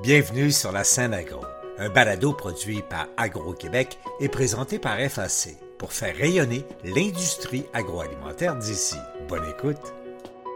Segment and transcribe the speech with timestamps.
[0.00, 1.40] Bienvenue sur la scène agro,
[1.76, 8.94] un balado produit par Agro-Québec et présenté par FAC pour faire rayonner l'industrie agroalimentaire d'ici.
[9.28, 9.92] Bonne écoute.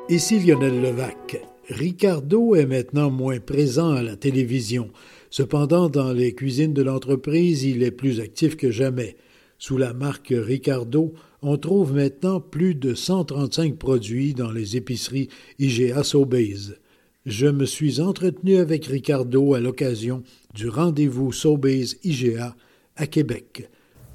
[0.09, 1.43] Ici Lionel Levac.
[1.69, 4.93] Ricardo est maintenant moins présent à la télévision.
[5.29, 9.17] Cependant, dans les cuisines de l'entreprise, il est plus actif que jamais.
[9.59, 16.05] Sous la marque Ricardo, on trouve maintenant plus de 135 produits dans les épiceries IGA
[16.05, 16.77] Sobeys.
[17.25, 22.57] Je me suis entretenu avec Ricardo à l'occasion du rendez-vous Sobeys IGA
[22.97, 23.71] à Québec.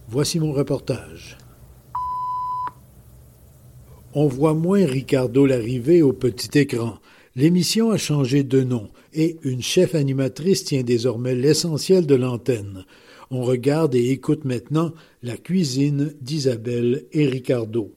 [0.09, 1.37] Voici mon reportage.
[4.13, 6.97] On voit moins Ricardo l'arrivée au petit écran.
[7.37, 12.83] L'émission a changé de nom et une chef animatrice tient désormais l'essentiel de l'antenne.
[13.31, 14.91] On regarde et écoute maintenant
[15.23, 17.93] la cuisine d'Isabelle et Ricardo.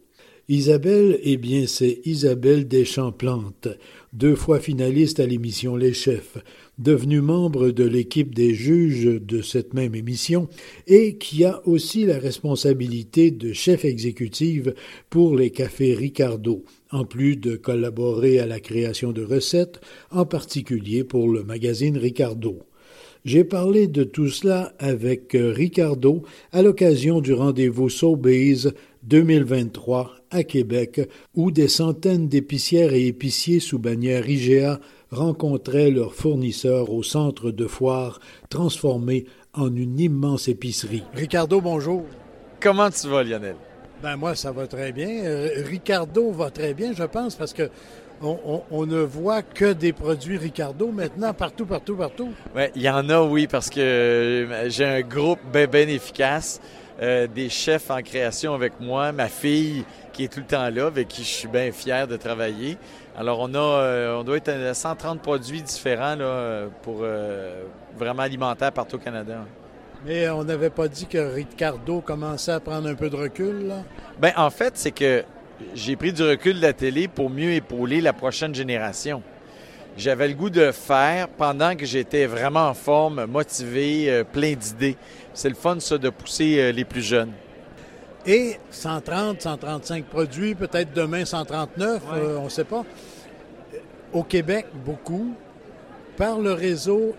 [0.51, 3.69] Isabelle, eh bien, c'est Isabelle Deschamps-Plante,
[4.13, 6.39] deux fois finaliste à l'émission Les Chefs,
[6.79, 10.49] devenue membre de l'équipe des juges de cette même émission
[10.87, 14.75] et qui a aussi la responsabilité de chef exécutive
[15.11, 21.05] pour les cafés Ricardo, en plus de collaborer à la création de recettes, en particulier
[21.05, 22.63] pour le magazine Ricardo.
[23.27, 28.69] J'ai parlé de tout cela avec Ricardo à l'occasion du rendez-vous Sobeys
[29.03, 36.91] 2023 à Québec, où des centaines d'épicières et épiciers sous bannière IGA rencontraient leurs fournisseurs
[36.91, 41.03] au centre de foire transformé en une immense épicerie.
[41.13, 42.05] Ricardo, bonjour.
[42.59, 43.57] Comment tu vas, Lionel?
[44.03, 45.25] Ben moi, ça va très bien.
[45.25, 47.69] Euh, Ricardo va très bien, je pense, parce que
[48.23, 52.31] on, ne voit que des produits Ricardo maintenant, partout, partout, partout.
[52.55, 56.61] Oui, il y en a, oui, parce que euh, j'ai un groupe bien, bien efficace.
[57.03, 60.87] Euh, des chefs en création avec moi, ma fille qui est tout le temps là,
[60.87, 62.77] avec qui je suis bien fier de travailler.
[63.17, 67.63] Alors, on a, euh, on doit être à 130 produits différents là, pour euh,
[67.97, 69.47] vraiment alimentaire partout au Canada.
[70.05, 73.77] Mais on n'avait pas dit que Ricardo commençait à prendre un peu de recul, là?
[74.21, 75.25] Bien, en fait, c'est que
[75.75, 79.23] j'ai pris du recul de la télé pour mieux épauler la prochaine génération.
[79.97, 84.97] J'avais le goût de faire pendant que j'étais vraiment en forme, motivé, plein d'idées.
[85.35, 87.33] C'est le fun, ça, de pousser euh, les plus jeunes.
[88.27, 92.85] Et 130, 135 produits, peut-être demain 139, euh, on ne sait pas.
[94.13, 95.35] Au Québec, beaucoup.
[96.17, 97.15] Par le réseau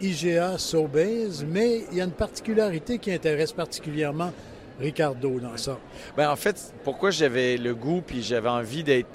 [0.00, 4.32] IGA Sobeys, mais il y a une particularité qui intéresse particulièrement
[4.80, 5.78] Ricardo dans ça.
[6.16, 9.08] Bien, en fait, pourquoi j'avais le goût puis j'avais envie d'être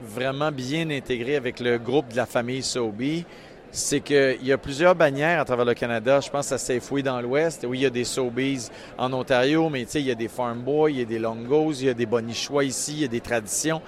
[0.00, 3.24] vraiment bien intégré avec le groupe de la famille Sobey,
[3.70, 6.20] c'est qu'il y a plusieurs bannières à travers le Canada.
[6.20, 9.84] Je pense à Safeway dans l'Ouest, où il y a des Sobeys en Ontario, mais
[9.84, 11.90] tu sais, il y a des Farm Boys, il y a des Longos, il y
[11.90, 13.82] a des Bonichois ici, il y a des traditions.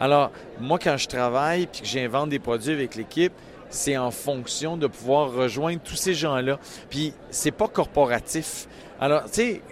[0.00, 0.30] Alors,
[0.60, 3.32] moi, quand je travaille puis que j'invente des produits avec l'équipe,
[3.68, 6.58] c'est en fonction de pouvoir rejoindre tous ces gens-là.
[6.88, 8.68] Puis, c'est pas corporatif.
[9.00, 9.62] Alors, tu sais,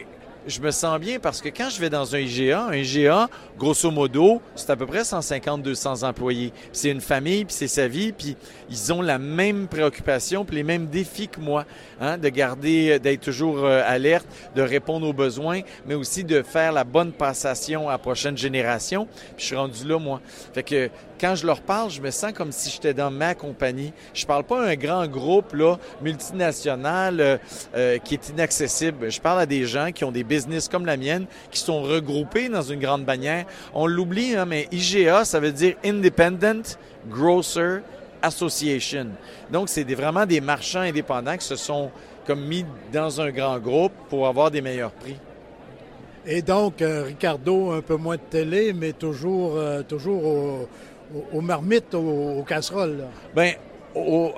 [0.47, 3.29] je me sens bien parce que quand je vais dans un IGA, un IGA,
[3.59, 6.53] grosso modo, c'est à peu près 150-200 employés.
[6.73, 8.37] C'est une famille, puis c'est sa vie, puis
[8.71, 11.65] ils ont la même préoccupation, puis les mêmes défis que moi,
[12.01, 16.73] hein, de garder, d'être toujours euh, alerte, de répondre aux besoins, mais aussi de faire
[16.73, 19.09] la bonne passation à la prochaine génération.
[19.37, 20.21] Je suis rendu là, moi.
[20.53, 20.91] Fait que
[21.21, 23.93] quand je leur parle, je me sens comme si j'étais dans ma compagnie.
[24.13, 27.39] Je parle pas à un grand groupe là, multinational euh,
[27.75, 29.11] euh, qui est inaccessible.
[29.11, 32.49] Je parle à des gens qui ont des business comme la mienne, qui sont regroupés
[32.49, 33.47] dans une grande bannière.
[33.73, 36.79] On l'oublie, hein, mais IGA, ça veut dire Independent
[37.09, 37.79] Grocer
[38.23, 39.09] Association.
[39.51, 41.91] Donc, c'est vraiment des marchands indépendants qui se sont
[42.27, 45.17] comme mis dans un grand groupe pour avoir des meilleurs prix.
[46.27, 50.69] Et donc, euh, Ricardo, un peu moins de télé, mais toujours, toujours au,
[51.33, 53.05] aux, marmites, aux, casseroles?
[53.35, 53.53] Bien,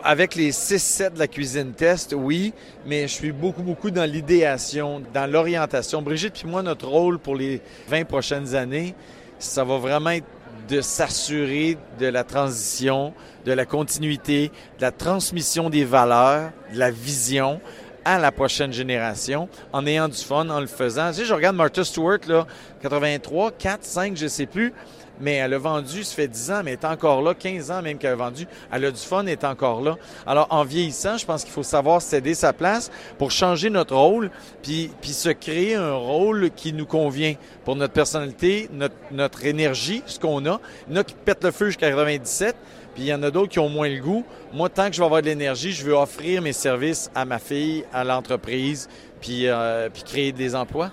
[0.02, 2.52] avec les 6-7 de la cuisine test, oui,
[2.86, 6.02] mais je suis beaucoup, beaucoup dans l'idéation, dans l'orientation.
[6.02, 8.94] Brigitte puis moi, notre rôle pour les 20 prochaines années,
[9.38, 10.26] ça va vraiment être
[10.68, 16.90] de s'assurer de la transition, de la continuité, de la transmission des valeurs, de la
[16.90, 17.60] vision
[18.04, 21.10] à la prochaine génération en ayant du fun, en le faisant.
[21.10, 22.46] Tu sais, je regarde Martha Stewart, là,
[22.82, 24.72] 83, 4, 5, je sais plus
[25.20, 27.82] mais elle a vendu, ça fait 10 ans, mais elle est encore là, 15 ans
[27.82, 28.46] même qu'elle a vendu.
[28.72, 29.96] Elle a du fun, elle est encore là.
[30.26, 34.30] Alors, en vieillissant, je pense qu'il faut savoir céder sa place pour changer notre rôle,
[34.62, 37.34] puis, puis se créer un rôle qui nous convient
[37.64, 40.60] pour notre personnalité, notre, notre énergie, ce qu'on a.
[40.88, 42.56] Il y en a qui pètent le feu jusqu'à 97,
[42.94, 44.24] puis il y en a d'autres qui ont moins le goût.
[44.52, 47.38] Moi, tant que je vais avoir de l'énergie, je veux offrir mes services à ma
[47.38, 48.88] fille, à l'entreprise,
[49.20, 50.90] puis, euh, puis créer des emplois.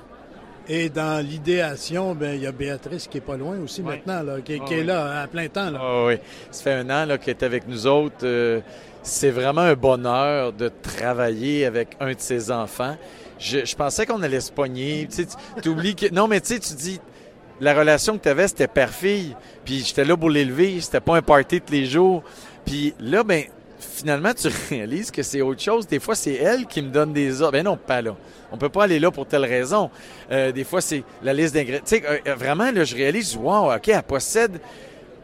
[0.68, 4.40] Et dans l'idéation, ben, il y a Béatrice qui est pas loin aussi maintenant, là,
[4.40, 5.70] qui, Ah qui est là à plein temps.
[5.70, 5.80] Là.
[5.82, 6.16] Ah oui,
[6.52, 8.24] ça fait un an qu'elle est avec nous autres.
[8.24, 8.62] Euh,
[9.02, 12.96] c'est vraiment un bonheur de travailler avec un de ses enfants.
[13.40, 15.10] Je, je pensais qu'on allait se pogner.
[15.62, 16.14] Tu oublies que...
[16.14, 17.02] Non, mais tu sais, tu dis,
[17.60, 19.36] la relation que tu avais, c'était père-fille.
[19.66, 20.80] Puis j'étais là pour l'élever.
[20.80, 22.24] C'était pas un party tous les jours.
[22.66, 23.44] Puis là, ben
[23.84, 25.88] finalement, tu réalises que c'est autre chose.
[25.88, 27.54] Des fois, c'est elle qui me donne des ordres.
[27.54, 28.16] Ben non, pas là.
[28.52, 29.90] On peut pas aller là pour telle raison.
[30.32, 31.84] Euh, des fois, c'est la liste d'ingrédients.
[31.86, 34.60] Tu sais, euh, vraiment, là, je réalise, wow, OK, elle possède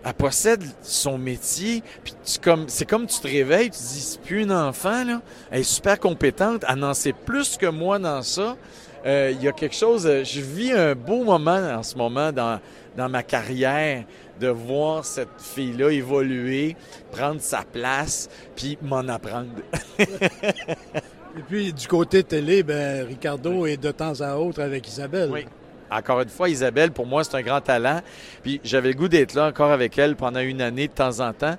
[0.04, 4.22] elle possède son métier, puis comme, c'est comme tu te réveilles, tu te dis, c'est
[4.22, 5.22] plus une enfant, là.
[5.52, 8.56] Elle est super compétente, elle en sait plus que moi dans ça.
[9.06, 12.32] Euh, Il y a quelque chose, euh, je vis un beau moment en ce moment
[12.32, 12.60] dans,
[12.98, 14.04] dans ma carrière
[14.40, 16.76] de voir cette fille-là évoluer,
[17.12, 19.50] prendre sa place, puis m'en apprendre.
[20.00, 25.30] Et puis du côté télé, ben, Ricardo est de temps à autre avec Isabelle.
[25.32, 25.46] Oui.
[25.92, 28.02] Encore une fois, Isabelle, pour moi, c'est un grand talent.
[28.44, 31.34] Puis j'avais le goût d'être là encore avec elle pendant une année de temps en
[31.34, 31.56] temps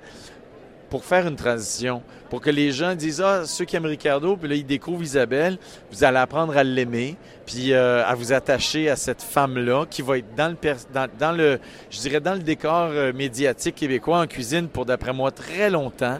[0.91, 4.49] pour faire une transition, pour que les gens disent ah ceux qui aiment Ricardo, puis
[4.49, 5.57] là ils découvrent Isabelle,
[5.89, 7.15] vous allez apprendre à l'aimer,
[7.45, 11.59] puis euh, à vous attacher à cette femme-là qui va être dans le dans, le
[11.89, 16.19] je dirais dans le décor euh, médiatique québécois en cuisine pour d'après moi très longtemps.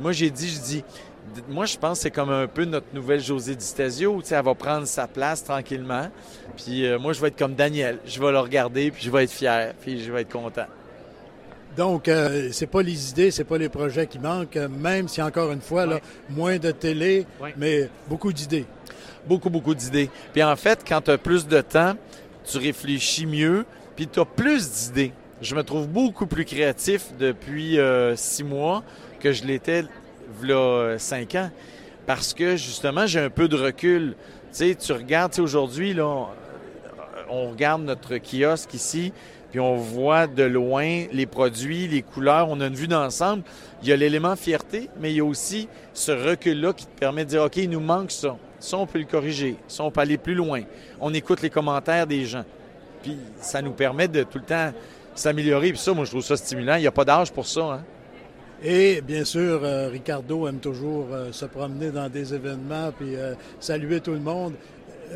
[0.00, 0.84] Moi j'ai dit je dis
[1.48, 4.20] moi, je pense que c'est comme un peu notre nouvelle José Di Stasio.
[4.20, 6.08] Tu sais, elle va prendre sa place tranquillement.
[6.56, 7.98] Puis euh, moi, je vais être comme Daniel.
[8.06, 10.66] Je vais le regarder, puis je vais être fier, puis je vais être content.
[11.76, 15.20] Donc, euh, c'est pas les idées, c'est pas les projets qui manquent, euh, même si
[15.20, 16.02] encore une fois, là, Ouais.
[16.30, 17.52] moins de télé, Ouais.
[17.56, 18.64] mais beaucoup d'idées.
[19.26, 20.08] Beaucoup, beaucoup d'idées.
[20.32, 21.94] Puis en fait, quand tu as plus de temps,
[22.44, 23.64] tu réfléchis mieux,
[23.96, 25.12] puis tu as plus d'idées.
[25.40, 28.82] Je me trouve beaucoup plus créatif depuis euh, six mois
[29.20, 29.84] que je l'étais
[30.40, 31.50] v'là euh, cinq ans.
[32.06, 34.14] Parce que justement, j'ai un peu de recul.
[34.52, 36.26] Tu sais, tu regardes, tu sais, aujourd'hui, là, on,
[37.30, 39.12] on regarde notre kiosque ici,
[39.54, 43.44] puis on voit de loin les produits, les couleurs, on a une vue d'ensemble.
[43.84, 47.24] Il y a l'élément fierté, mais il y a aussi ce recul-là qui te permet
[47.24, 48.36] de dire, OK, il nous manque ça.
[48.58, 49.54] Ça, on peut le corriger.
[49.68, 50.62] Ça, on peut aller plus loin.
[51.00, 52.42] On écoute les commentaires des gens.
[53.04, 54.72] Puis ça nous permet de tout le temps
[55.14, 55.68] s'améliorer.
[55.68, 56.74] Puis ça, moi, je trouve ça stimulant.
[56.74, 57.60] Il n'y a pas d'âge pour ça.
[57.74, 57.84] Hein?
[58.60, 63.34] Et bien sûr, euh, Ricardo aime toujours euh, se promener dans des événements puis euh,
[63.60, 64.54] saluer tout le monde.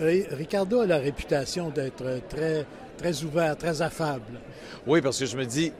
[0.00, 2.64] Ri- Ricardo a la réputation d'être très,
[2.98, 4.40] très ouvert, très affable.
[4.86, 5.72] Oui, parce que je me dis,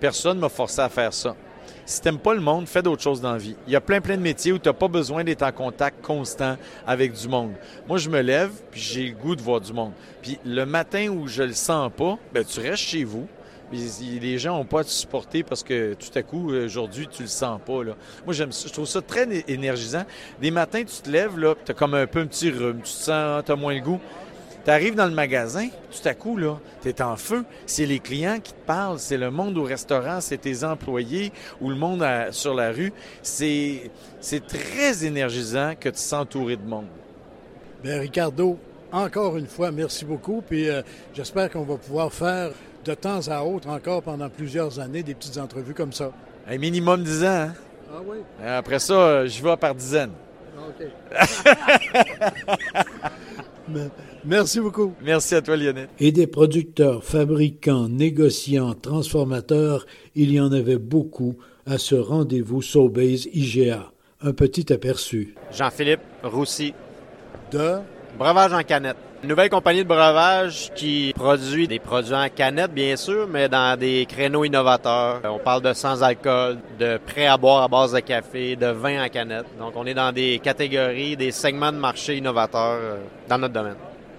[0.00, 1.36] personne m'a forcé à faire ça.
[1.84, 3.56] Si t'aimes pas le monde, fais d'autres choses dans la vie.
[3.66, 6.04] Il y a plein, plein de métiers où tu n'as pas besoin d'être en contact
[6.04, 7.52] constant avec du monde.
[7.88, 9.92] Moi, je me lève, puis j'ai le goût de voir du monde.
[10.22, 13.26] Puis le matin où je le sens pas, ben tu restes chez vous.
[13.70, 17.22] Puis les gens n'ont pas à te supporter parce que tout à coup, aujourd'hui, tu
[17.22, 17.82] le sens pas.
[17.82, 17.94] Moi,
[18.30, 18.68] j'aime ça.
[18.68, 20.04] Je trouve ça très énergisant.
[20.40, 22.78] Des matins, tu te lèves, là, tu as comme un peu un petit rhume.
[22.78, 24.00] Tu te sens, tu as moins le goût.
[24.64, 27.44] Tu arrives dans le magasin, tout à coup, là, tu es en feu.
[27.66, 31.68] C'est les clients qui te parlent, c'est le monde au restaurant, c'est tes employés ou
[31.70, 32.92] le monde à- sur la rue.
[33.22, 36.86] C'est c'est très énergisant que tu sois entouré de monde.
[37.82, 38.56] Bien, Ricardo,
[38.92, 40.42] encore une fois, merci beaucoup.
[40.48, 40.82] Puis euh,
[41.12, 42.50] j'espère qu'on va pouvoir faire
[42.84, 46.12] de temps à autre, encore pendant plusieurs années, des petites entrevues comme ça.
[46.48, 47.26] Un minimum 10 ans.
[47.26, 47.52] hein?
[47.92, 48.18] Ah oui?
[48.46, 50.12] Après ça, euh, j'y vais par dizaines.
[50.58, 50.86] OK.
[54.24, 54.94] merci beaucoup.
[55.02, 55.88] Merci à toi, Lionel.
[55.98, 63.28] Et des producteurs, fabricants, négociants, transformateurs, il y en avait beaucoup à ce rendez-vous Sobeys
[63.32, 63.92] IGA.
[64.20, 65.34] Un petit aperçu.
[65.50, 66.74] Jean-Philippe Roussy,
[67.50, 67.78] De?
[68.18, 68.96] Breuvage en canette.
[69.22, 73.78] Une nouvelle compagnie de breuvage qui produit des produits en canette, bien sûr, mais dans
[73.78, 75.20] des créneaux innovateurs.
[75.24, 79.08] On parle de sans-alcool, de prêt à boire à base de café, de vin en
[79.08, 79.46] canette.
[79.60, 82.96] Donc, on est dans des catégories, des segments de marché innovateurs euh,
[83.28, 83.76] dans notre domaine.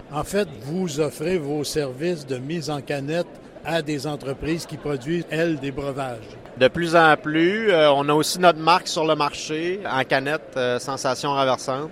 [0.09, 3.27] En fait, vous offrez vos services de mise en canette
[3.65, 6.29] à des entreprises qui produisent, elles, des breuvages.
[6.57, 10.53] De plus en plus, euh, on a aussi notre marque sur le marché en canette
[10.55, 11.89] euh, Sensation renversante,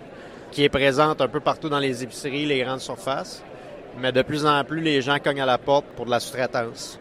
[0.52, 3.44] qui est présente un peu partout dans les épiceries, les grandes surfaces.
[4.00, 7.00] Mais de plus en plus, les gens cognent à la porte pour de la sous-traitance.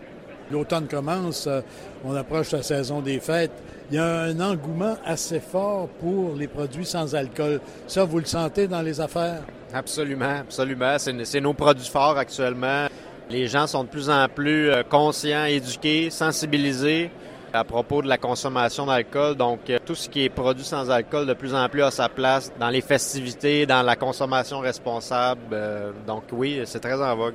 [0.50, 1.60] L'automne commence, euh,
[2.04, 3.52] on approche la saison des fêtes.
[3.90, 7.60] Il y a un engouement assez fort pour les produits sans alcool.
[7.86, 9.42] Ça, vous le sentez dans les affaires?
[9.72, 10.96] Absolument, absolument.
[10.98, 12.86] C'est nos produits forts actuellement.
[13.28, 17.10] Les gens sont de plus en plus euh, conscients, éduqués, sensibilisés
[17.52, 19.34] à propos de la consommation d'alcool.
[19.36, 22.08] Donc, euh, tout ce qui est produit sans alcool, de plus en plus a sa
[22.08, 25.40] place dans les festivités, dans la consommation responsable.
[25.52, 27.34] Euh, Donc, oui, c'est très en vogue.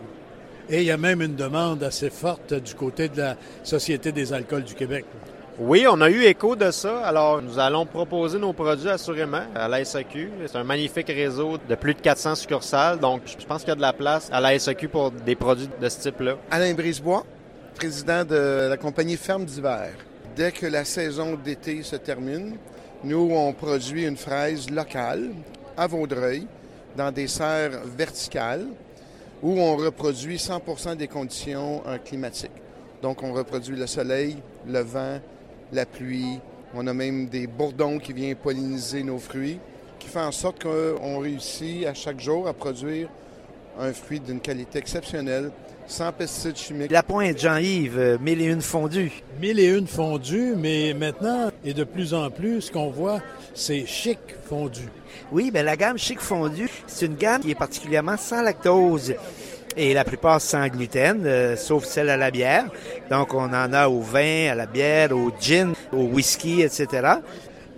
[0.69, 4.33] Et il y a même une demande assez forte du côté de la Société des
[4.33, 5.05] alcools du Québec.
[5.57, 6.99] Oui, on a eu écho de ça.
[7.05, 10.29] Alors, nous allons proposer nos produits assurément à la SAQ.
[10.47, 12.99] C'est un magnifique réseau de plus de 400 succursales.
[12.99, 15.69] Donc, je pense qu'il y a de la place à la SAQ pour des produits
[15.79, 16.35] de ce type-là.
[16.51, 17.23] Alain Brisebois,
[17.75, 19.91] président de la compagnie Ferme d'hiver.
[20.35, 22.55] Dès que la saison d'été se termine,
[23.03, 25.31] nous, on produit une fraise locale
[25.75, 26.47] à Vaudreuil
[26.95, 28.65] dans des serres verticales
[29.43, 32.51] où on reproduit 100% des conditions euh, climatiques.
[33.01, 35.19] Donc, on reproduit le soleil, le vent,
[35.73, 36.39] la pluie.
[36.73, 39.59] On a même des bourdons qui viennent polliniser nos fruits,
[39.99, 43.09] qui fait en sorte qu'on réussit à chaque jour à produire
[43.77, 45.51] un fruit d'une qualité exceptionnelle,
[45.87, 46.91] sans pesticides chimiques.
[46.91, 49.23] La pointe, Jean-Yves, euh, mille et une fondus.
[49.41, 53.21] Mille et une fondus, mais maintenant, et de plus en plus, ce qu'on voit,
[53.53, 54.87] c'est chic fondu.
[55.31, 59.13] Oui, bien la gamme chic fondu, c'est une gamme qui est particulièrement sans lactose
[59.77, 62.65] et la plupart sans gluten, euh, sauf celle à la bière.
[63.09, 67.15] Donc, on en a au vin, à la bière, au gin, au whisky, etc.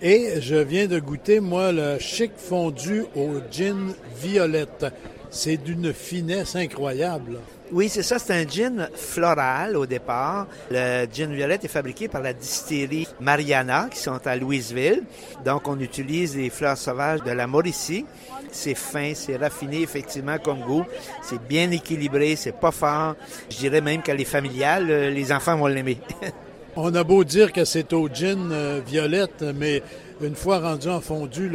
[0.02, 4.86] Et je viens de goûter, moi, le chic fondu au gin violette.
[5.30, 7.40] C'est d'une finesse incroyable.
[7.72, 8.18] Oui, c'est ça.
[8.18, 10.48] C'est un gin floral au départ.
[10.72, 15.04] Le gin violette est fabriqué par la distillerie Mariana, qui sont à Louisville.
[15.44, 18.06] Donc, on utilise les fleurs sauvages de la Mauricie.
[18.52, 20.86] C'est fin, c'est raffiné, effectivement, comme goût.
[21.22, 23.16] C'est bien équilibré, c'est pas fort.
[23.50, 24.88] Je dirais même qu'elle est familiale.
[24.90, 26.00] Euh, les enfants vont l'aimer.
[26.78, 29.84] on a beau dire que c'est au gin euh, violette, mais
[30.22, 31.52] une fois rendu en fondu,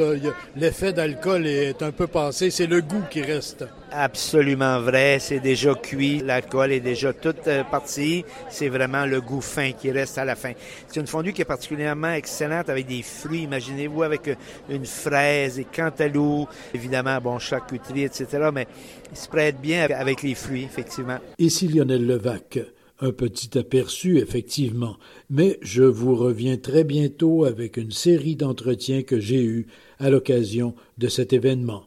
[0.56, 2.50] l'effet d'alcool est un peu passé.
[2.50, 3.64] C'est le goût qui reste.
[3.90, 5.18] Absolument vrai.
[5.20, 6.20] C'est déjà cuit.
[6.24, 8.24] L'alcool est déjà toute euh, partie.
[8.48, 10.52] C'est vraiment le goût fin qui reste à la fin.
[10.86, 13.42] C'est une fondue qui est particulièrement excellente avec des fruits.
[13.42, 14.34] Imaginez-vous avec euh,
[14.70, 16.48] une fraise et cantaloupe.
[16.72, 18.48] Évidemment, bon, charcuterie, etc.
[18.52, 18.66] Mais
[19.10, 21.18] il se prête bien avec les fruits, effectivement.
[21.38, 22.58] Ici Lionel Levac.
[23.04, 24.96] Un petit aperçu, effectivement,
[25.28, 29.66] mais je vous reviens très bientôt avec une série d'entretiens que j'ai eus
[29.98, 31.82] à l'occasion de cet événement.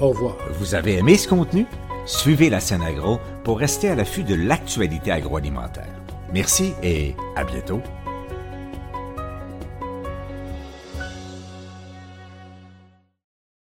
[0.00, 0.36] Au revoir.
[0.58, 1.64] Vous avez aimé ce contenu?
[2.06, 6.02] Suivez la scène agro pour rester à l'affût de l'actualité agroalimentaire.
[6.34, 7.80] Merci et à bientôt.